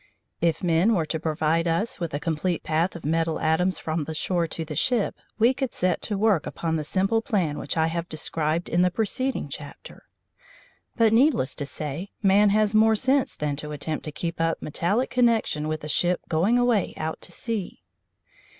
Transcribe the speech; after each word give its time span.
If 0.41 0.63
men 0.63 0.95
were 0.95 1.05
to 1.05 1.19
provide 1.19 1.67
us 1.67 1.99
with 1.99 2.11
a 2.15 2.19
complete 2.19 2.63
path 2.63 2.95
of 2.95 3.05
metal 3.05 3.39
atoms 3.39 3.77
from 3.77 4.05
the 4.05 4.15
shore 4.15 4.47
to 4.47 4.65
the 4.65 4.75
ship, 4.75 5.13
we 5.37 5.53
could 5.53 5.73
set 5.73 6.01
to 6.01 6.17
work 6.17 6.47
upon 6.47 6.75
the 6.75 6.83
simple 6.83 7.21
plan 7.21 7.59
which 7.59 7.77
I 7.77 7.85
have 7.85 8.09
described 8.09 8.67
in 8.67 8.81
the 8.81 8.89
preceding 8.89 9.47
chapter. 9.47 10.05
But, 10.95 11.13
needless 11.13 11.53
to 11.53 11.67
say, 11.67 12.09
man 12.23 12.49
has 12.49 12.73
more 12.73 12.95
sense 12.95 13.35
than 13.35 13.55
to 13.57 13.73
attempt 13.73 14.03
to 14.05 14.11
keep 14.11 14.41
up 14.41 14.59
metallic 14.59 15.11
connection 15.11 15.67
with 15.67 15.83
a 15.83 15.87
ship 15.87 16.21
going 16.27 16.57
away 16.57 16.95
out 16.97 17.21
to 17.21 17.31
sea. 17.31 17.83